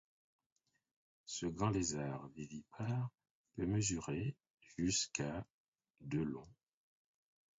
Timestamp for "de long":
5.99-6.47